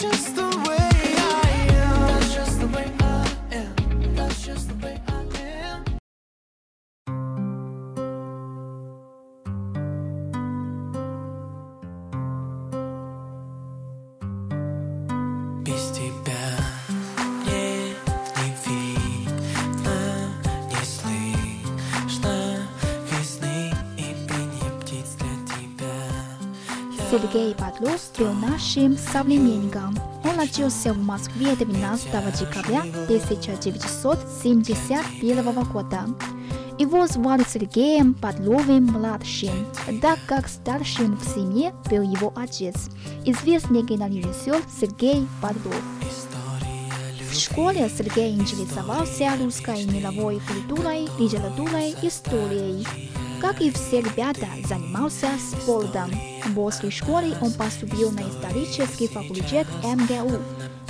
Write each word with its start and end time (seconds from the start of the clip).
just 0.00 0.34
the 0.34 0.49
Был 27.80 27.96
нашим 28.34 28.98
современником. 28.98 29.96
Он 30.22 30.36
родился 30.36 30.92
в 30.92 30.98
Москве 30.98 31.56
12 31.56 32.10
декабря 32.38 32.82
1971 32.82 35.64
года. 35.64 36.04
Его 36.78 37.06
звали 37.06 37.42
Сергеем 37.48 38.12
Подловым-младшим, 38.12 39.66
так 40.02 40.18
как 40.26 40.48
старшим 40.48 41.16
в 41.16 41.24
семье 41.24 41.72
был 41.90 42.02
его 42.02 42.34
отец, 42.36 42.90
известный 43.24 43.86
кинорежиссер 43.86 44.62
Сергей 44.78 45.26
Подлов. 45.40 45.80
В 47.30 47.34
школе 47.34 47.88
Сергей 47.88 48.34
интересовался 48.34 49.30
русской 49.40 49.86
мировой 49.86 50.38
культурой, 50.40 51.08
литературой, 51.18 51.94
историей. 52.02 52.86
Как 53.40 53.60
и 53.62 53.70
все 53.70 54.02
ребята, 54.02 54.46
занимался 54.68 55.28
спортом. 55.38 56.10
После 56.54 56.90
школы 56.90 57.34
он 57.40 57.52
поступил 57.52 58.10
на 58.10 58.20
исторический 58.20 59.08
факультет 59.08 59.66
МГУ, 59.82 60.38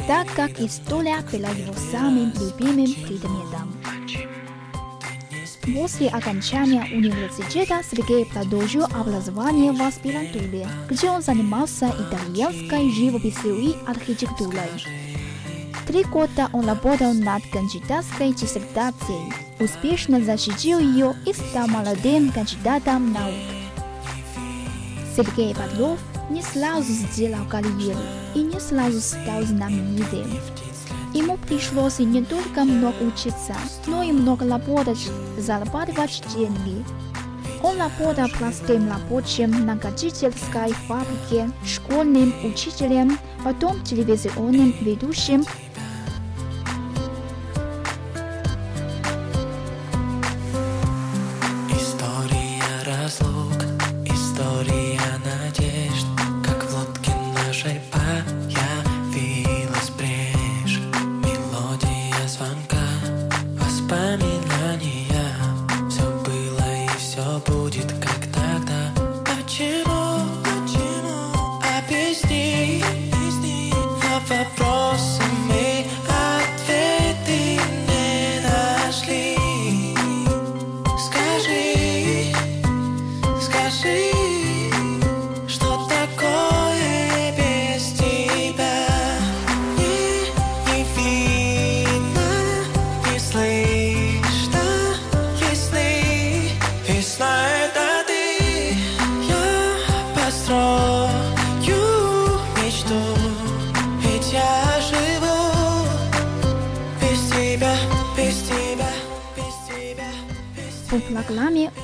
так 0.08 0.26
как 0.34 0.58
история 0.58 1.20
была 1.30 1.48
его 1.50 1.72
самым 1.92 2.32
любимым 2.32 2.92
предметом. 3.06 3.72
После 5.74 6.08
окончания 6.08 6.82
университета 6.92 7.80
Сергей 7.88 8.26
продолжил 8.26 8.84
образование 8.86 9.70
в 9.70 9.80
аспирантуре, 9.80 10.66
где 10.88 11.08
он 11.08 11.22
занимался 11.22 11.86
итальянской 11.86 12.90
живописью 12.90 13.56
и 13.58 13.74
архитектурой. 13.86 14.70
Три 15.90 16.04
года 16.04 16.48
он 16.52 16.68
работал 16.68 17.12
над 17.14 17.42
кандидатской 17.50 18.32
диссертацией, 18.32 19.32
успешно 19.58 20.22
защитил 20.22 20.78
ее 20.78 21.16
и 21.26 21.32
стал 21.32 21.66
молодым 21.66 22.30
кандидатом 22.30 23.12
наук. 23.12 23.34
Сергей 25.16 25.52
Подлов 25.52 25.98
не 26.30 26.42
сразу 26.42 26.92
сделал 26.92 27.44
карьеру 27.48 27.98
и 28.36 28.38
не 28.38 28.60
сразу 28.60 29.00
стал 29.00 29.42
знаменитым. 29.42 30.30
Ему 31.12 31.36
пришлось 31.38 31.98
не 31.98 32.22
только 32.22 32.62
много 32.62 33.02
учиться, 33.02 33.56
но 33.88 34.04
и 34.04 34.12
много 34.12 34.48
работать, 34.48 35.10
зарабатывать 35.38 36.22
деньги. 36.32 36.84
Он 37.64 37.76
работал 37.80 38.28
простым 38.38 38.88
рабочим 38.88 39.66
на 39.66 39.76
кондитерской 39.76 40.72
фабрике, 40.86 41.50
школьным 41.66 42.32
учителем, 42.44 43.18
потом 43.42 43.82
телевизионным 43.82 44.72
ведущим 44.80 45.44
будет 67.46 67.92
как 68.00 68.26
тогда. 68.32 68.92
Почему, 69.24 69.24
почему, 69.24 69.89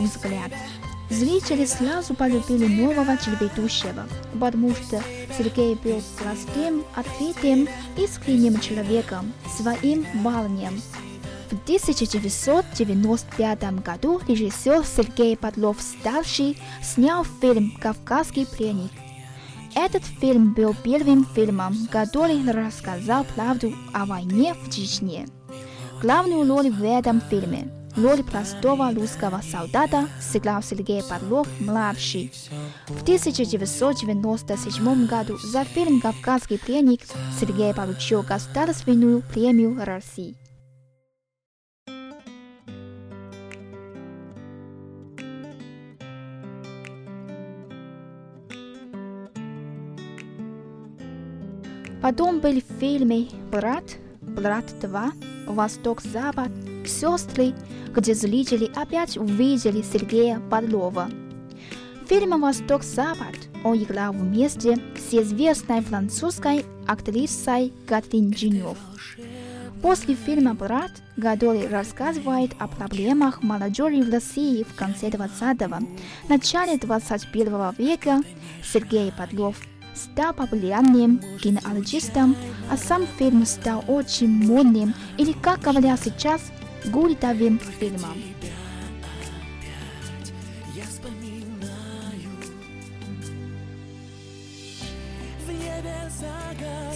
«Взгляд». 0.06 0.52
Зрители 1.08 1.66
сразу 1.66 2.14
полюбили 2.14 2.66
нового 2.66 3.16
телеведущего, 3.16 4.08
потому 4.40 4.74
что 4.74 5.00
Сергей 5.38 5.76
был 5.76 6.02
простым, 6.18 6.82
открытым, 6.96 7.68
искренним 7.96 8.58
человеком, 8.58 9.32
своим 9.56 10.04
волнем. 10.22 10.82
В 11.48 11.52
1995 11.62 13.84
году 13.84 14.20
режиссер 14.26 14.84
Сергей 14.84 15.36
Подлов-старший 15.36 16.58
снял 16.82 17.24
фильм 17.40 17.70
«Кавказский 17.80 18.46
пленник». 18.46 18.90
Этот 19.76 20.02
фильм 20.20 20.54
был 20.54 20.74
первым 20.82 21.24
фильмом, 21.24 21.76
который 21.92 22.50
рассказал 22.50 23.24
правду 23.36 23.72
о 23.92 24.06
войне 24.06 24.54
в 24.54 24.70
Чечне. 24.70 25.28
Главную 26.02 26.48
роль 26.48 26.70
в 26.70 26.82
этом 26.82 27.20
фильме 27.20 27.70
роль 27.96 28.22
простого 28.22 28.92
русского 28.92 29.40
солдата 29.42 30.08
сыграл 30.20 30.62
Сергей 30.62 31.02
Подлов-младший. 31.02 32.30
В 32.88 33.02
1997 33.02 35.06
году 35.06 35.36
за 35.38 35.64
фильм 35.64 36.00
«Кавказский 36.00 36.58
пленник» 36.58 37.00
Сергей 37.40 37.74
получил 37.74 38.22
государственную 38.22 39.22
премию 39.32 39.84
России. 39.84 40.36
Потом 52.02 52.40
были 52.40 52.62
фильмы 52.78 53.28
«Брат», 53.50 53.84
«Брат 54.20 54.66
2», 54.80 55.46
«Восток-Запад», 55.48 56.50
«Сестры», 56.86 57.54
где 57.94 58.14
зрители 58.14 58.70
опять 58.74 59.16
увидели 59.16 59.82
Сергея 59.82 60.40
Подлова. 60.50 61.08
В 62.04 62.08
фильме 62.08 62.36
«Восток-Запад» 62.36 63.36
он 63.64 63.78
играл 63.78 64.12
вместе 64.12 64.76
с 64.96 65.12
известной 65.12 65.80
французской 65.80 66.64
актрисой 66.86 67.72
Катрин 67.86 68.30
Джинев. 68.30 68.78
После 69.82 70.14
фильма 70.14 70.54
«Брат», 70.54 70.90
который 71.20 71.68
рассказывает 71.68 72.52
о 72.58 72.66
проблемах 72.66 73.42
молодежи 73.42 74.02
в 74.02 74.10
России 74.10 74.62
в 74.62 74.74
конце 74.74 75.08
20-го, 75.08 75.86
начале 76.28 76.78
21 76.78 77.74
века, 77.78 78.20
Сергей 78.64 79.12
Подлов 79.12 79.56
стал 79.94 80.34
популярным 80.34 81.20
киноартистом, 81.40 82.36
а 82.70 82.76
сам 82.76 83.06
фильм 83.18 83.44
стал 83.46 83.84
очень 83.88 84.28
модным 84.28 84.94
или, 85.18 85.32
как 85.32 85.60
говорят 85.60 86.00
сейчас, 86.02 86.40
культовым 86.92 87.58
фильмом. 87.78 88.22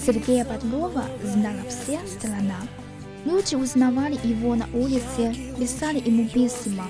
Сергея 0.04 0.44
Подлова 0.44 1.04
знала 1.22 1.60
вся 1.68 1.98
страна. 2.06 2.56
Люди 3.24 3.54
узнавали 3.54 4.18
его 4.24 4.54
на 4.54 4.66
улице, 4.72 5.34
писали 5.58 6.02
ему 6.04 6.26
письма, 6.26 6.86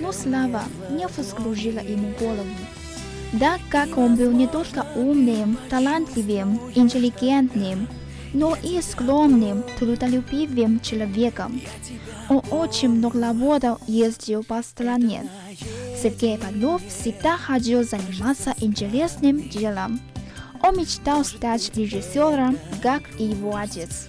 но 0.00 0.12
слава 0.12 0.62
не 0.90 1.06
вскружила 1.06 1.80
ему 1.80 2.12
голову. 2.18 2.48
Да, 3.34 3.58
как 3.68 3.98
он 3.98 4.16
был 4.16 4.32
не 4.32 4.46
только 4.46 4.86
умным, 4.96 5.58
талантливым, 5.68 6.58
интеллигентным, 6.74 7.86
но 8.32 8.56
и 8.62 8.80
скромным, 8.82 9.64
трудолюбивым 9.78 10.80
человеком. 10.80 11.60
Он 12.28 12.42
очень 12.50 12.90
много 12.90 13.20
работал, 13.20 13.78
ездил 13.86 14.44
по 14.44 14.62
стране. 14.62 15.28
Сергей 16.00 16.38
Подлов 16.38 16.82
всегда 16.86 17.36
хотел 17.36 17.82
заниматься 17.84 18.54
интересным 18.58 19.48
делом. 19.48 20.00
Он 20.62 20.76
мечтал 20.76 21.24
стать 21.24 21.74
режиссером, 21.76 22.58
как 22.82 23.02
и 23.18 23.24
его 23.24 23.56
отец. 23.56 24.08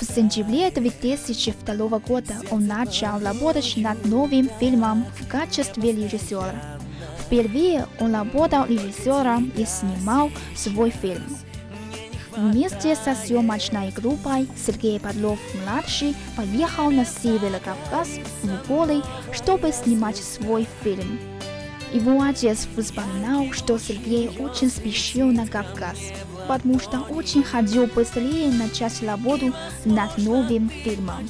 В 0.00 0.04
сентябре 0.04 0.70
2002 0.70 1.98
года 1.98 2.34
он 2.50 2.66
начал 2.66 3.18
работать 3.18 3.74
над 3.76 4.04
новым 4.06 4.48
фильмом 4.60 5.04
в 5.20 5.26
качестве 5.28 5.92
режиссера. 5.92 6.78
Впервые 7.20 7.86
он 8.00 8.14
работал 8.14 8.64
режиссером 8.66 9.52
и 9.56 9.64
снимал 9.66 10.30
свой 10.56 10.90
фильм. 10.90 11.24
Вместе 12.36 12.94
со 12.94 13.14
съемочной 13.14 13.90
группой 13.90 14.48
Сергей 14.56 15.00
Подлов-младший 15.00 16.14
поехал 16.36 16.90
на 16.90 17.04
Северо-Кавказ 17.04 18.08
в 18.42 18.68
горы, 18.68 19.02
чтобы 19.32 19.72
снимать 19.72 20.16
свой 20.16 20.66
фильм. 20.82 21.18
Его 21.92 22.22
отец 22.22 22.68
вспоминал, 22.76 23.52
что 23.52 23.78
Сергей 23.78 24.28
очень 24.38 24.70
спешил 24.70 25.32
на 25.32 25.46
Кавказ, 25.46 25.98
потому 26.46 26.78
что 26.78 27.00
очень 27.00 27.42
хотел 27.42 27.86
быстрее 27.86 28.52
начать 28.52 29.02
работу 29.02 29.54
над 29.84 30.18
новым 30.18 30.68
фильмом. 30.68 31.28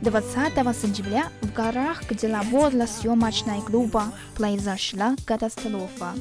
20 0.00 0.32
сентября 0.80 1.28
в 1.42 1.52
горах, 1.52 2.04
где 2.08 2.32
работала 2.32 2.86
съемочная 2.86 3.60
группа, 3.60 4.04
произошла 4.36 5.16
катастрофа. 5.26 6.14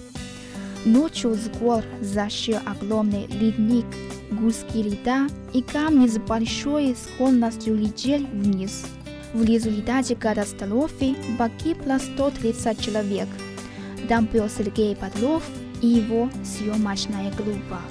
Ночью 0.85 1.35
с 1.35 1.49
гор 1.59 1.83
зашел 2.01 2.55
огромный 2.65 3.27
ледник, 3.27 3.85
густые 4.31 4.85
льда 4.85 5.27
и 5.53 5.61
камни 5.61 6.07
с 6.07 6.17
большой 6.17 6.95
скоростью 6.95 7.75
летели 7.75 8.25
вниз. 8.25 8.85
В 9.33 9.43
результате 9.43 10.15
катастрофы 10.15 11.15
погибло 11.37 11.97
130 11.99 12.81
человек. 12.81 13.27
Там 14.07 14.25
был 14.25 14.47
Сергей 14.47 14.95
Подлов 14.95 15.43
и 15.81 15.87
его 15.87 16.29
съемочная 16.45 17.31
группа. 17.33 17.81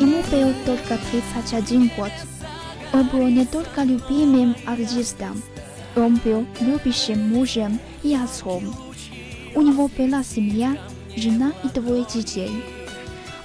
Ему 0.00 0.22
был 0.30 0.54
только 0.64 0.98
31 1.12 1.90
год. 1.98 2.10
Он 2.94 3.06
был 3.08 3.28
не 3.28 3.44
только 3.44 3.82
любимым 3.82 4.56
артистом, 4.66 5.40
он 5.96 6.16
был 6.24 6.46
любящим 6.60 7.28
мужем 7.28 7.78
и 8.02 8.14
отцом. 8.14 8.74
У 9.54 9.62
него 9.62 9.90
была 9.96 10.22
семья, 10.22 10.76
жена 11.16 11.52
и 11.64 11.68
двое 11.68 12.04
детей. 12.12 12.50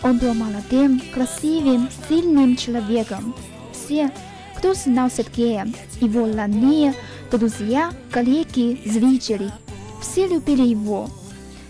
Он 0.04 0.18
был 0.20 0.34
молодым, 0.34 1.02
красивым, 1.14 1.90
сильным 2.08 2.56
человеком. 2.56 3.34
Все, 3.72 4.12
кто 4.56 4.74
знал 4.74 5.10
Сергея, 5.10 5.68
его 6.00 6.26
родные, 6.32 6.94
друзья, 7.32 7.92
коллеги, 8.12 8.80
зрители, 8.86 9.52
все 10.02 10.28
любили 10.28 10.68
его. 10.68 11.10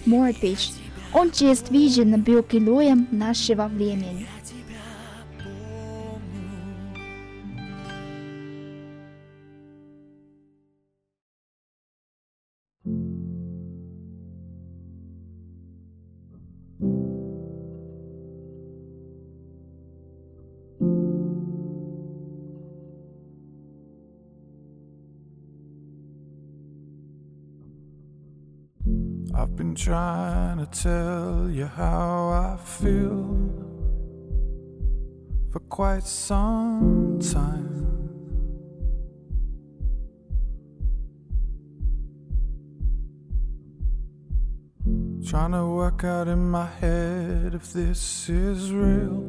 Может 0.05 0.39
быть, 0.41 0.73
он 1.13 1.29
действительно 1.29 2.17
был 2.17 2.45
героем 2.49 3.07
нашего 3.11 3.67
времени. 3.67 4.27
I've 29.37 29.53
been 29.57 29.75
trying 29.75 30.59
to 30.59 30.65
tell 30.65 31.49
you 31.49 31.65
how 31.65 32.29
I 32.29 32.57
feel 32.63 33.35
for 35.51 35.59
quite 35.59 36.05
some 36.05 37.19
time. 37.19 37.65
Trying 45.27 45.51
to 45.51 45.65
work 45.67 46.05
out 46.05 46.29
in 46.29 46.49
my 46.49 46.67
head 46.67 47.55
if 47.55 47.73
this 47.73 48.29
is 48.29 48.71
real 48.71 49.21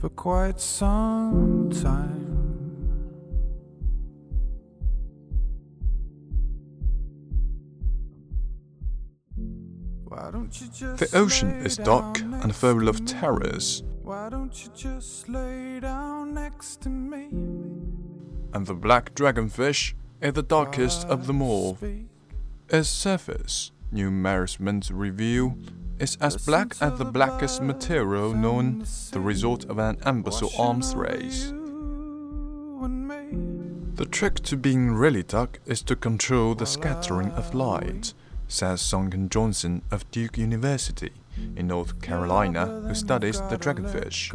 for 0.00 0.08
quite 0.08 0.58
some 0.58 1.70
time. 1.70 2.25
The 10.50 11.08
ocean 11.12 11.50
is 11.66 11.76
dark 11.76 12.20
and 12.20 12.54
full 12.54 12.88
of 12.88 13.04
terrors, 13.04 13.82
Why 14.02 14.28
don't 14.28 14.64
you 14.64 14.70
just 14.74 15.28
lay 15.28 15.80
down 15.80 16.34
next 16.34 16.82
to 16.82 16.88
me? 16.88 17.28
and 18.52 18.66
the 18.66 18.74
black 18.74 19.14
dragonfish 19.14 19.94
is 20.20 20.32
the 20.32 20.42
darkest 20.42 21.06
of 21.08 21.26
them 21.26 21.42
all. 21.42 21.76
Its 22.68 22.88
surface, 22.88 23.72
New 23.92 24.10
Marisman's 24.10 24.90
review, 24.90 25.58
is 25.98 26.16
as 26.20 26.36
black 26.46 26.74
as 26.80 26.98
the 26.98 27.04
blackest 27.04 27.60
material 27.60 28.32
known, 28.32 28.84
the 29.10 29.20
result 29.20 29.64
of 29.66 29.78
an 29.78 29.98
imbecile 30.06 30.52
arms 30.58 30.94
race. 30.94 31.52
The 33.94 34.06
trick 34.06 34.40
to 34.44 34.56
being 34.56 34.92
really 34.92 35.22
dark 35.22 35.60
is 35.66 35.82
to 35.82 35.96
control 35.96 36.54
the 36.54 36.66
scattering 36.66 37.30
of 37.32 37.54
light, 37.54 38.14
says 38.48 38.80
Sönke 38.80 39.28
Johnsen 39.28 39.82
of 39.90 40.10
Duke 40.10 40.38
University 40.38 41.12
in 41.56 41.66
North 41.66 42.00
Carolina, 42.00 42.66
who 42.86 42.94
studies 42.94 43.40
the 43.42 43.56
dragonfish. 43.56 44.32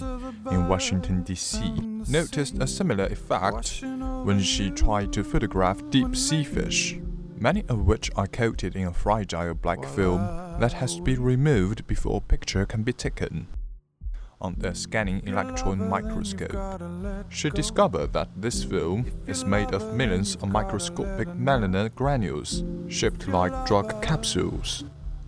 in 0.51 0.67
Washington, 0.67 1.23
D.C., 1.23 1.61
noticed 2.09 2.57
a 2.59 2.67
similar 2.67 3.05
effect 3.05 3.83
when 4.25 4.41
she 4.41 4.71
tried 4.71 5.13
to 5.13 5.23
photograph 5.23 5.83
deep 5.91 6.17
sea 6.17 6.43
fish, 6.43 6.99
many 7.39 7.65
of 7.69 7.87
which 7.87 8.11
are 8.17 8.27
coated 8.27 8.77
in 8.77 8.87
a 8.87 8.95
fragile 8.95 9.55
black 9.55 9.85
film 9.85 10.21
that 10.59 10.73
has 10.73 10.97
to 10.97 11.03
be 11.03 11.17
removed 11.17 11.87
before 11.87 12.17
a 12.17 12.21
picture 12.21 12.65
can 12.65 12.83
be 12.83 12.95
taken. 12.95 13.47
On 14.39 14.55
their 14.59 14.75
scanning 14.75 15.27
electron 15.27 15.89
microscope, 15.89 16.83
she 17.31 17.49
discovered 17.49 18.13
that 18.13 18.29
this 18.37 18.65
film 18.65 19.07
is 19.27 19.47
made 19.47 19.73
of 19.73 19.95
millions 19.95 20.37
of 20.37 20.51
microscopic 20.51 21.29
melanin 21.29 21.95
granules, 21.95 22.63
shaped 22.89 23.29
like 23.29 23.67
drug 23.67 24.03
capsules. 24.03 24.85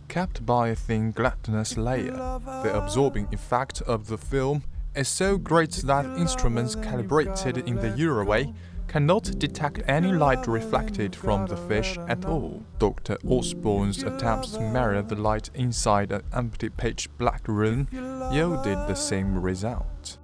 Capped 0.08 0.44
by 0.44 0.68
a 0.68 0.74
thin 0.74 1.14
gelatinous 1.14 1.78
layer, 1.78 2.40
the 2.62 2.72
absorbing 2.74 3.28
effect 3.32 3.80
of 3.82 4.08
the 4.08 4.18
film 4.18 4.62
is 4.94 5.08
so 5.08 5.38
great 5.38 5.72
that 5.84 6.04
instruments 6.18 6.74
calibrated 6.74 7.58
in 7.58 7.76
the 7.76 7.90
Uruguay 7.96 8.52
cannot 8.88 9.38
detect 9.38 9.82
any 9.86 10.10
light 10.12 10.46
reflected 10.48 11.14
from 11.14 11.46
the 11.46 11.56
fish 11.56 11.98
at 12.08 12.24
all. 12.24 12.62
Dr. 12.78 13.18
Osborne's 13.28 14.02
attempts 14.02 14.52
to 14.52 14.60
mirror 14.60 15.02
the 15.02 15.14
light 15.14 15.50
inside 15.54 16.10
an 16.10 16.22
empty 16.32 16.70
pitch 16.70 17.08
black 17.18 17.46
room 17.46 17.86
yielded 18.32 18.78
the 18.88 18.94
same 18.94 19.40
result. 19.40 20.18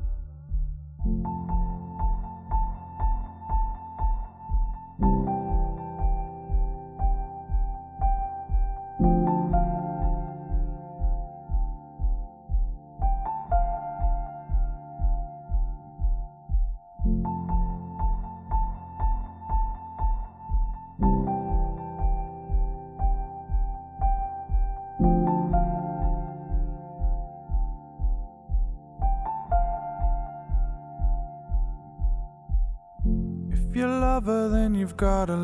Then 34.96 35.28
you've 35.28 35.43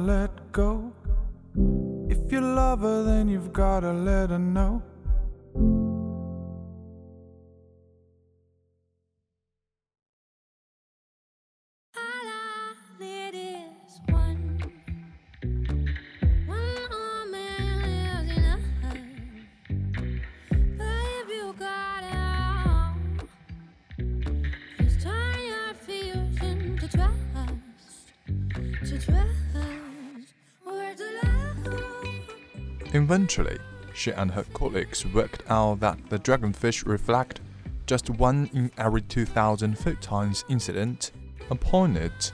Eventually, 32.92 33.59
she 33.94 34.11
and 34.12 34.32
her 34.32 34.44
colleagues 34.52 35.06
worked 35.06 35.42
out 35.49 35.80
that 35.80 35.99
the 36.09 36.18
dragonfish 36.18 36.85
reflect 36.87 37.40
just 37.87 38.11
one 38.11 38.50
in 38.52 38.70
every 38.78 39.02
2000 39.02 39.78
photons 39.78 40.44
incident 40.49 41.12
upon 41.50 41.97
it, 41.97 42.32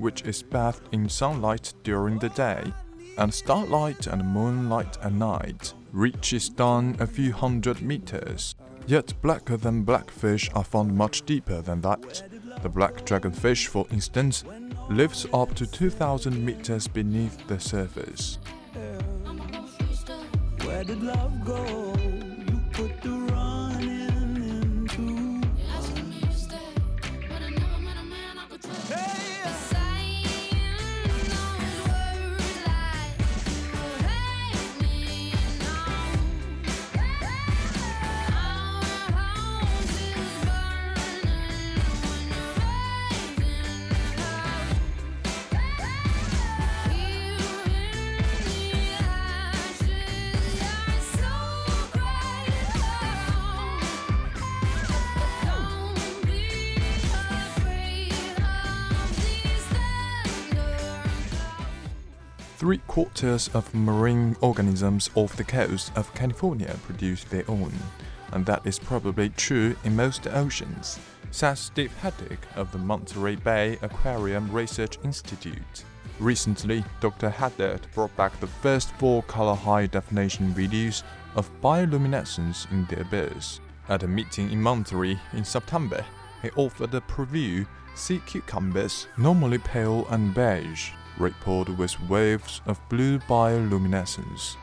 Which 0.00 0.22
is 0.22 0.42
bathed 0.42 0.88
in 0.92 1.08
sunlight 1.08 1.74
during 1.84 2.18
the 2.18 2.30
day 2.30 2.72
and 3.20 3.32
starlight 3.32 4.06
and 4.06 4.26
moonlight 4.26 4.96
at 5.02 5.12
night, 5.12 5.74
reaches 5.92 6.48
down 6.48 6.96
a 7.00 7.06
few 7.06 7.32
hundred 7.32 7.82
meters. 7.82 8.54
Yet 8.86 9.12
blacker 9.20 9.58
than 9.58 9.82
blackfish 9.82 10.50
are 10.54 10.64
found 10.64 10.96
much 10.96 11.22
deeper 11.26 11.60
than 11.60 11.82
that. 11.82 12.22
The 12.62 12.68
black 12.68 13.04
dragonfish, 13.04 13.66
for 13.66 13.86
instance, 13.90 14.44
lives 14.88 15.26
up 15.34 15.54
to 15.56 15.66
2000 15.66 16.44
meters 16.44 16.88
beneath 16.88 17.46
the 17.46 17.60
surface. 17.60 18.38
Three 62.60 62.82
quarters 62.88 63.48
of 63.54 63.74
marine 63.74 64.36
organisms 64.42 65.08
off 65.14 65.34
the 65.34 65.44
coast 65.44 65.92
of 65.96 66.12
California 66.12 66.76
produce 66.82 67.24
their 67.24 67.50
own, 67.50 67.72
and 68.32 68.44
that 68.44 68.66
is 68.66 68.78
probably 68.78 69.30
true 69.30 69.74
in 69.84 69.96
most 69.96 70.26
oceans, 70.26 70.98
says 71.30 71.58
Steve 71.58 71.96
Haddock 72.02 72.46
of 72.56 72.70
the 72.70 72.76
Monterey 72.76 73.36
Bay 73.36 73.78
Aquarium 73.80 74.52
Research 74.52 74.98
Institute. 75.04 75.84
Recently, 76.18 76.84
Dr. 77.00 77.30
Haddock 77.30 77.80
brought 77.94 78.14
back 78.18 78.38
the 78.40 78.46
first 78.46 78.90
four 78.96 79.22
color 79.22 79.54
high 79.54 79.86
definition 79.86 80.52
videos 80.52 81.02
of 81.36 81.50
bioluminescence 81.62 82.70
in 82.70 82.84
the 82.90 83.00
abyss. 83.00 83.60
At 83.88 84.02
a 84.02 84.06
meeting 84.06 84.52
in 84.52 84.60
Monterey 84.60 85.18
in 85.32 85.46
September, 85.46 86.04
he 86.42 86.50
offered 86.56 86.94
a 86.94 87.00
preview 87.00 87.66
sea 87.94 88.20
cucumbers, 88.26 89.06
normally 89.16 89.58
pale 89.58 90.06
and 90.10 90.34
beige, 90.34 90.90
rippled 91.20 91.68
with 91.78 92.00
waves 92.08 92.60
of 92.66 92.80
blue 92.88 93.18
bioluminescence. 93.20 94.56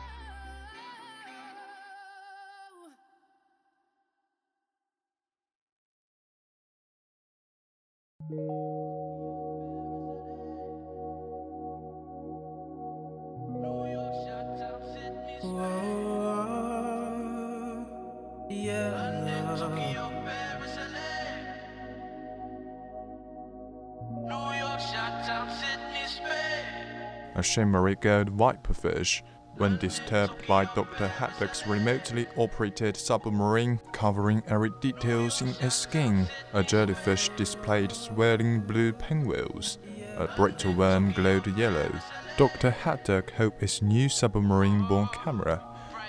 A 27.38 27.42
shimmery 27.42 27.94
gold 27.94 28.36
viperfish 28.36 29.22
when 29.58 29.76
disturbed 29.78 30.46
by 30.46 30.64
Dr. 30.64 31.06
Haddock's 31.06 31.66
remotely 31.66 32.26
operated 32.36 32.96
submarine 32.96 33.80
covering 33.92 34.42
every 34.48 34.70
details 34.80 35.40
in 35.40 35.48
its 35.60 35.74
skin. 35.74 36.26
A 36.52 36.62
jellyfish 36.62 37.28
displayed 37.36 37.92
swirling 37.92 38.60
blue 38.60 38.92
pinwheels. 38.92 39.78
A 40.16 40.28
brittle 40.36 40.74
worm 40.74 41.12
glowed 41.12 41.46
yellow. 41.56 41.90
Dr. 42.36 42.70
Haddock 42.70 43.30
hoped 43.32 43.60
his 43.60 43.82
new 43.82 44.08
submarine-borne 44.08 45.08
camera 45.12 45.64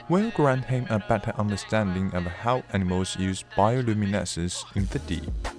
will 0.10 0.32
grant 0.32 0.66
him 0.66 0.88
a 0.90 1.00
better 1.00 1.34
understanding 1.38 2.14
of 2.16 2.26
how 2.26 2.64
animals 2.74 3.16
use 3.18 3.46
bioluminescence 3.56 4.66
in 4.76 4.86
the 4.88 5.00
deep. 5.00 5.59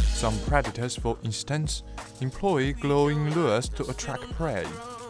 Some 0.00 0.38
predators, 0.46 0.94
for 0.96 1.18
instance, 1.24 1.82
employ 2.20 2.72
glowing 2.74 3.34
lures 3.34 3.68
to 3.70 3.84
attract 3.90 4.30
prey. 4.34 4.64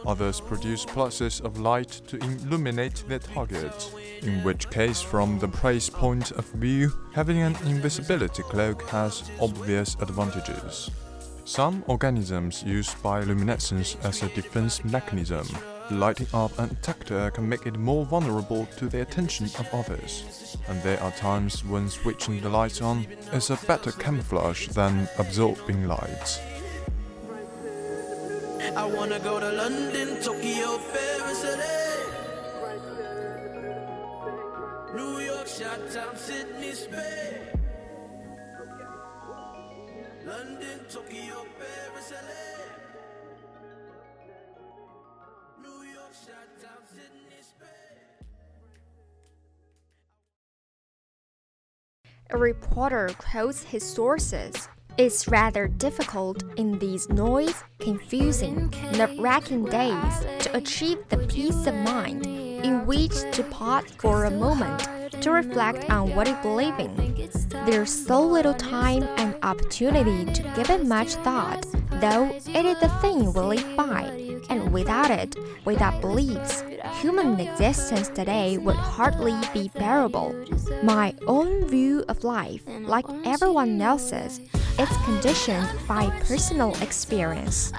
Others 0.06 0.40
produce 0.40 0.84
pulses 0.86 1.40
of 1.40 1.60
light 1.60 1.90
to 2.08 2.16
illuminate 2.16 3.04
their 3.06 3.18
targets, 3.18 3.90
in 4.22 4.42
which 4.42 4.70
case, 4.70 5.02
from 5.02 5.38
the 5.38 5.48
prey's 5.48 5.90
point 5.90 6.30
of 6.32 6.46
view, 6.52 6.90
having 7.12 7.42
an 7.42 7.56
invisibility 7.66 8.42
cloak 8.42 8.82
has 8.88 9.30
obvious 9.40 9.94
advantages. 10.00 10.90
Some 11.44 11.84
organisms 11.86 12.62
use 12.62 12.94
bioluminescence 12.94 14.02
as 14.04 14.22
a 14.22 14.28
defense 14.30 14.84
mechanism. 14.84 15.46
Lighting 15.90 16.28
up 16.32 16.58
an 16.58 16.68
detector 16.68 17.30
can 17.30 17.48
make 17.48 17.66
it 17.66 17.78
more 17.78 18.04
vulnerable 18.04 18.66
to 18.76 18.88
the 18.88 19.02
attention 19.02 19.46
of 19.58 19.68
others. 19.74 20.56
And 20.68 20.82
there 20.82 21.00
are 21.02 21.10
times 21.12 21.64
when 21.64 21.88
switching 21.88 22.40
the 22.40 22.48
lights 22.48 22.80
on 22.80 23.06
is 23.32 23.50
a 23.50 23.58
better 23.66 23.92
camouflage 23.92 24.68
than 24.68 25.08
absorbing 25.18 25.86
lights. 25.86 26.40
I 28.74 28.86
wanna 28.86 29.18
go 29.18 29.38
to 29.38 29.52
London, 29.52 30.22
Tokyo, 30.22 30.78
Paris, 30.92 31.44
New 34.94 35.18
York, 35.20 35.46
Sydney, 35.46 36.72
Spain. 36.72 37.52
London, 40.24 40.80
Tokyo, 40.88 41.44
Paris, 41.58 42.12
LA. 42.12 42.91
A 52.30 52.38
reporter 52.38 53.10
quotes 53.18 53.62
his 53.62 53.82
sources. 53.82 54.68
It's 54.96 55.28
rather 55.28 55.68
difficult 55.68 56.42
in 56.56 56.78
these 56.78 57.08
noise, 57.08 57.64
confusing, 57.78 58.72
nerve-wracking 58.92 59.64
days 59.64 60.20
to 60.40 60.56
achieve 60.56 60.98
the 61.08 61.18
peace 61.18 61.66
of 61.66 61.74
mind 61.74 62.26
in 62.64 62.86
which 62.86 63.12
to 63.32 63.42
pause 63.44 63.84
for 63.98 64.24
a 64.24 64.30
moment 64.30 64.88
to 65.22 65.30
reflect 65.30 65.88
on 65.90 66.14
what 66.14 66.26
you 66.26 66.36
believe 66.42 66.78
in. 66.78 67.30
There's 67.66 67.90
so 68.06 68.20
little 68.20 68.54
time 68.54 69.02
and 69.16 69.36
opportunity 69.42 70.32
to 70.32 70.42
give 70.56 70.70
it 70.70 70.86
much 70.86 71.14
thought, 71.16 71.64
though 72.00 72.30
it 72.46 72.64
is 72.64 72.80
the 72.80 72.88
thing 73.00 73.32
we 73.32 73.40
live 73.40 73.76
by, 73.76 74.02
and 74.50 74.72
without 74.72 75.10
it, 75.10 75.36
without 75.64 76.00
beliefs, 76.00 76.64
human 77.00 77.38
existence 77.38 78.08
today 78.08 78.58
would 78.58 78.76
hardly 78.76 79.34
be 79.52 79.70
bearable. 79.74 80.34
My 80.82 81.14
own 81.26 81.68
view 81.68 82.04
of 82.08 82.24
life, 82.24 82.62
like 82.66 83.06
everyone 83.24 83.80
else's, 83.80 84.40
is 84.78 84.88
conditioned 85.04 85.68
by 85.86 86.10
personal 86.26 86.74
experience. 86.82 87.72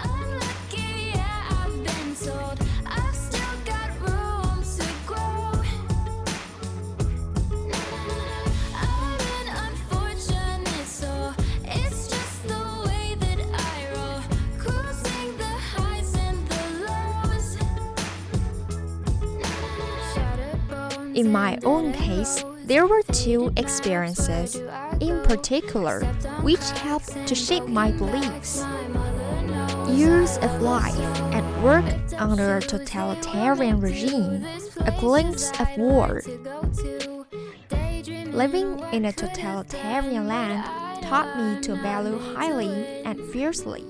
In 21.23 21.31
my 21.31 21.57
own 21.63 21.93
case, 21.93 22.43
there 22.65 22.86
were 22.86 23.01
two 23.13 23.53
experiences, 23.55 24.57
in 24.99 25.23
particular, 25.23 26.03
which 26.41 26.69
helped 26.71 27.15
to 27.27 27.33
shape 27.33 27.65
my 27.65 27.91
beliefs. 27.91 28.65
Years 29.88 30.36
of 30.39 30.62
life 30.62 30.99
at 31.31 31.63
work 31.63 31.86
under 32.17 32.57
a 32.57 32.62
totalitarian 32.62 33.79
regime, 33.79 34.45
a 34.81 34.91
glimpse 34.99 35.49
of 35.62 35.69
war. 35.77 36.21
Living 38.33 38.77
in 38.91 39.05
a 39.05 39.13
totalitarian 39.13 40.27
land 40.27 40.65
taught 41.03 41.38
me 41.38 41.62
to 41.62 41.75
value 41.75 42.19
highly 42.36 43.01
and 43.05 43.17
fiercely 43.31 43.86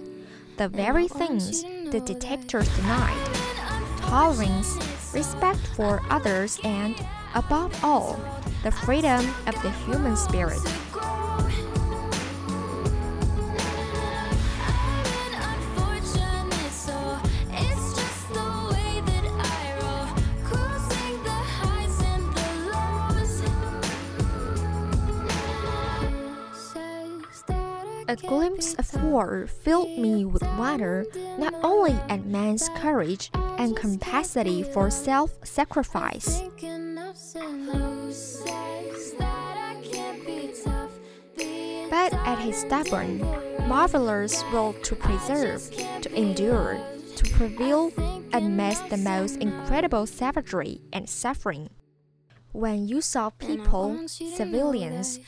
the 0.57 0.69
very 0.69 1.07
things 1.07 1.63
the 1.63 2.01
detectors 2.05 2.69
denied 2.75 3.42
tolerance, 4.09 4.77
respect 5.13 5.59
for 5.75 6.01
others, 6.09 6.59
and, 6.63 6.95
above 7.35 7.71
all, 7.83 8.19
the 8.63 8.71
freedom 8.71 9.27
of 9.47 9.61
the 9.61 9.71
human 9.85 10.15
spirit. 10.15 10.59
A 28.09 28.15
glimpse 28.15 28.75
of 28.75 29.03
war 29.03 29.47
filled 29.47 29.97
me 29.97 30.23
with 30.23 30.43
wonder 30.43 31.03
not 31.39 31.55
only 31.63 31.93
at 32.09 32.25
man's 32.25 32.69
courage 32.75 33.31
and 33.63 33.77
capacity 33.77 34.61
for 34.61 34.89
self 34.89 35.31
sacrifice. 35.45 36.43
But 41.89 42.13
at 42.27 42.39
his 42.39 42.57
stubborn, 42.57 43.19
marvelous 43.67 44.43
will 44.51 44.73
to 44.83 44.95
preserve, 44.95 45.71
to 46.01 46.13
endure, 46.13 46.77
to 47.15 47.23
prevail 47.31 47.91
amidst 48.33 48.89
the 48.89 48.97
most 48.97 49.37
incredible 49.37 50.05
savagery 50.07 50.81
and 50.91 51.07
suffering. 51.07 51.69
When 52.51 52.87
you 52.87 52.99
saw 53.01 53.29
people, 53.29 54.07
civilians, 54.07 55.19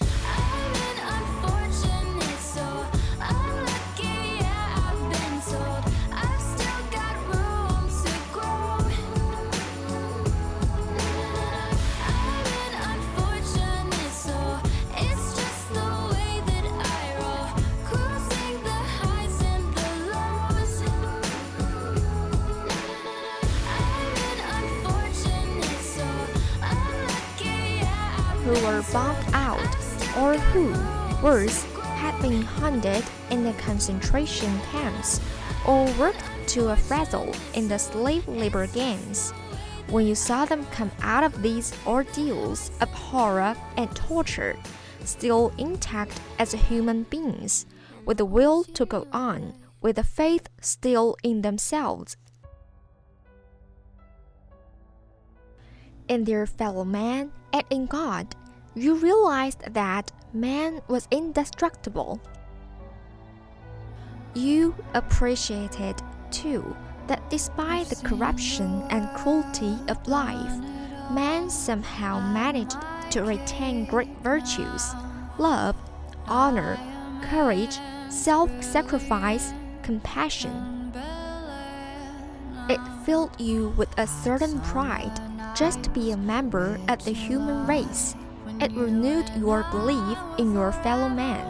were 28.63 28.83
bombed 28.91 29.25
out 29.33 29.59
or 30.17 30.37
who, 30.37 30.71
worse, 31.23 31.63
had 31.95 32.19
been 32.21 32.41
hunted 32.41 33.03
in 33.29 33.43
the 33.43 33.53
concentration 33.53 34.59
camps 34.71 35.19
or 35.67 35.85
worked 35.99 36.23
to 36.47 36.69
a 36.69 36.75
frazzle 36.75 37.33
in 37.53 37.67
the 37.67 37.77
slave 37.77 38.27
labor 38.27 38.67
gangs. 38.67 39.31
When 39.89 40.07
you 40.07 40.15
saw 40.15 40.45
them 40.45 40.65
come 40.67 40.91
out 41.01 41.23
of 41.23 41.41
these 41.41 41.73
ordeals 41.85 42.71
of 42.81 42.89
horror 42.89 43.55
and 43.77 43.93
torture, 43.95 44.55
still 45.03 45.53
intact 45.57 46.19
as 46.39 46.51
human 46.53 47.03
beings, 47.03 47.65
with 48.05 48.17
the 48.17 48.25
will 48.25 48.63
to 48.63 48.85
go 48.85 49.07
on, 49.11 49.53
with 49.81 49.97
the 49.97 50.03
faith 50.03 50.47
still 50.61 51.15
in 51.23 51.41
themselves, 51.41 52.17
in 56.07 56.23
their 56.23 56.45
fellow 56.45 56.83
man, 56.83 57.31
and 57.53 57.63
in 57.69 57.85
God, 57.85 58.35
you 58.75 58.95
realized 58.95 59.73
that 59.73 60.11
man 60.33 60.81
was 60.87 61.07
indestructible. 61.09 62.19
You 64.33 64.75
appreciated, 64.93 65.95
too, 66.29 66.75
that 67.07 67.29
despite 67.29 67.87
the 67.87 68.07
corruption 68.07 68.83
and 68.89 69.09
cruelty 69.15 69.77
of 69.87 70.05
life, 70.07 70.59
man 71.09 71.49
somehow 71.49 72.19
managed 72.19 72.77
to 73.11 73.23
retain 73.23 73.85
great 73.85 74.09
virtues 74.21 74.93
love, 75.37 75.75
honor, 76.27 76.77
courage, 77.23 77.77
self 78.09 78.49
sacrifice, 78.63 79.53
compassion. 79.83 80.91
It 82.67 82.79
filled 83.05 83.39
you 83.39 83.69
with 83.77 83.89
a 83.97 84.07
certain 84.07 84.59
pride 84.61 85.21
just 85.55 85.83
to 85.83 85.89
be 85.91 86.11
a 86.11 86.17
member 86.17 86.79
of 86.89 87.05
the 87.05 87.11
human 87.11 87.67
race. 87.67 88.15
It 88.61 88.71
renewed 88.71 89.29
your 89.37 89.63
belief 89.71 90.17
in 90.37 90.53
your 90.53 90.71
fellow 90.71 91.09
man. 91.09 91.45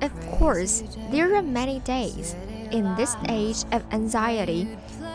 Of 0.00 0.12
course, 0.32 0.82
there 1.10 1.34
are 1.34 1.42
many 1.42 1.80
days 1.80 2.34
in 2.70 2.94
this 2.96 3.16
age 3.28 3.64
of 3.72 3.84
anxiety 3.92 4.64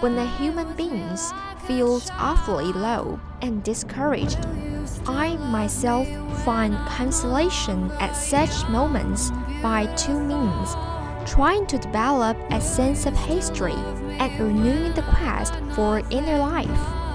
when 0.01 0.15
the 0.15 0.27
human 0.37 0.73
beings 0.75 1.33
feels 1.65 2.09
awfully 2.17 2.71
low 2.71 3.19
and 3.41 3.63
discouraged. 3.63 4.39
I 5.07 5.35
myself 5.37 6.07
find 6.45 6.75
consolation 6.87 7.91
at 7.99 8.13
such 8.13 8.67
moments 8.69 9.31
by 9.61 9.85
two 9.95 10.19
means 10.19 10.75
trying 11.25 11.65
to 11.67 11.77
develop 11.77 12.37
a 12.51 12.61
sense 12.61 13.05
of 13.05 13.17
history 13.17 13.73
and 14.19 14.39
renewing 14.39 14.93
the 14.93 15.01
quest 15.01 15.53
for 15.75 16.01
inner 16.09 16.37
life. 16.39 17.06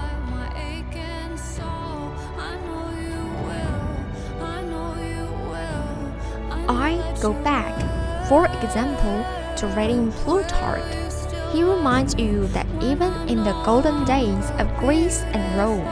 I 6.67 7.17
go 7.21 7.33
back, 7.43 7.73
for 8.27 8.45
example, 8.63 9.25
to 9.57 9.67
reading 9.75 10.11
Plutarch. 10.11 10.83
He 11.51 11.63
reminds 11.63 12.15
you 12.15 12.47
that 12.47 12.65
even 12.81 13.13
in 13.29 13.43
the 13.43 13.53
golden 13.63 14.05
days 14.05 14.49
of 14.57 14.75
Greece 14.77 15.21
and 15.33 15.57
Rome, 15.57 15.85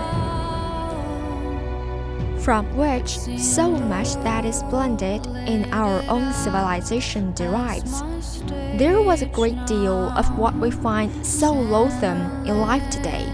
from 2.39 2.65
which 2.75 3.19
so 3.37 3.69
much 3.69 4.15
that 4.23 4.45
is 4.45 4.63
blended 4.63 5.25
in 5.47 5.71
our 5.71 6.03
own 6.09 6.33
civilization 6.33 7.33
derives, 7.33 8.01
there 8.77 9.01
was 9.01 9.21
a 9.21 9.27
great 9.27 9.67
deal 9.67 10.09
of 10.17 10.37
what 10.37 10.55
we 10.55 10.71
find 10.71 11.25
so 11.25 11.53
loathsome 11.53 12.45
in 12.45 12.59
life 12.59 12.89
today 12.89 13.27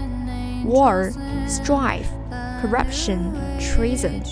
war, 0.64 1.12
strife, 1.46 2.10
corruption, 2.60 3.32
treason, 3.58 4.22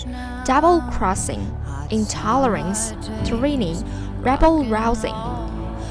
double 0.45 0.81
crossing, 0.91 1.45
intolerance, 1.89 2.93
tyranny, 3.23 3.75
rebel 4.19 4.65
rousing. 4.65 5.15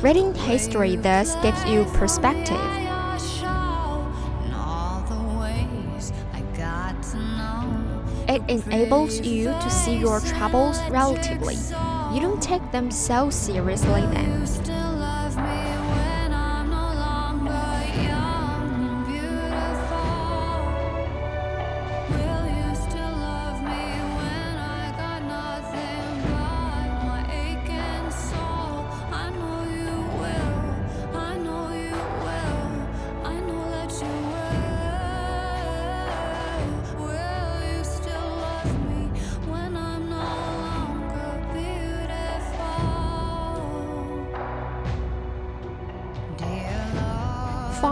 Reading 0.03 0.35
history 0.35 0.97
thus 0.97 1.35
gives 1.37 1.65
you 1.65 1.85
perspective. 1.95 2.61
It 8.29 8.43
enables 8.49 9.21
you 9.21 9.47
to 9.47 9.71
see 9.71 9.97
your 9.97 10.21
troubles 10.21 10.79
relatively. 10.91 11.57
You 12.13 12.21
don't 12.21 12.43
take 12.43 12.71
them 12.73 12.91
so 12.91 13.31
seriously 13.31 14.03
then. 14.03 14.76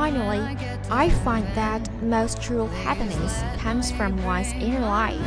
Finally, 0.04 0.58
I 0.90 1.08
find 1.24 1.46
that 1.56 1.88
most 2.02 2.42
true 2.42 2.66
happiness 2.84 3.42
comes 3.56 3.90
from 3.90 4.22
one's 4.22 4.52
inner 4.52 4.80
life, 4.80 5.18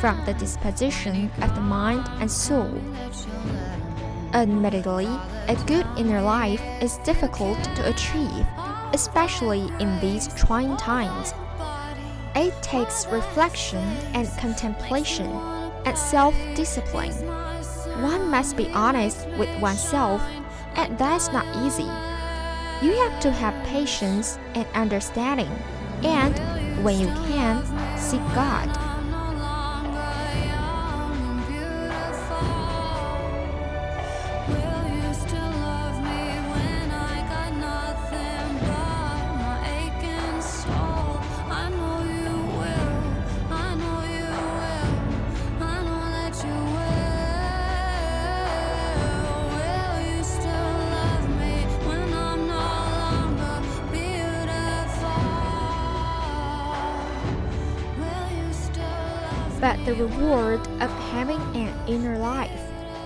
from 0.00 0.24
the 0.24 0.34
disposition 0.34 1.32
of 1.42 1.52
the 1.56 1.60
mind 1.60 2.08
and 2.20 2.30
soul. 2.30 2.80
Admittedly, 4.32 5.08
a 5.48 5.56
good 5.66 5.84
inner 5.98 6.22
life 6.22 6.62
is 6.80 6.98
difficult 6.98 7.60
to 7.74 7.88
achieve, 7.88 8.46
especially 8.92 9.68
in 9.80 9.98
these 9.98 10.28
trying 10.34 10.76
times. 10.76 11.34
It 12.36 12.54
takes 12.62 13.08
reflection 13.08 13.82
and 14.14 14.28
contemplation 14.38 15.26
and 15.86 15.98
self 15.98 16.36
discipline. 16.54 17.10
One 18.00 18.30
must 18.30 18.56
be 18.56 18.68
honest 18.68 19.26
with 19.30 19.50
oneself, 19.60 20.22
and 20.76 20.96
that's 20.98 21.32
not 21.32 21.66
easy. 21.66 22.13
You 22.84 22.92
have 23.08 23.18
to 23.20 23.32
have 23.32 23.54
patience 23.64 24.38
and 24.54 24.66
understanding, 24.74 25.48
and 26.02 26.84
when 26.84 27.00
you 27.00 27.06
can, 27.06 27.64
seek 27.96 28.20
God. 28.34 28.83
The 59.94 60.06
reward 60.06 60.60
of 60.80 60.90
having 61.12 61.40
an 61.56 61.72
inner 61.86 62.18
life, 62.18 62.50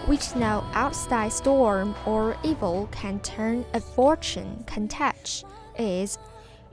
which 0.06 0.34
no 0.34 0.64
outside 0.72 1.30
storm 1.30 1.94
or 2.06 2.34
evil 2.42 2.88
can 2.92 3.20
turn 3.20 3.64
a 3.74 3.80
fortune 3.80 4.64
can 4.66 4.88
touch, 4.88 5.44
is, 5.78 6.18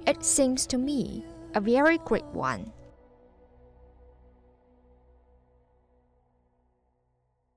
it 0.08 0.23
seems 0.23 0.65
to 0.65 0.78
me, 0.78 1.25
a 1.54 1.60
very 1.60 1.97
great 1.99 2.25
one. 2.25 2.71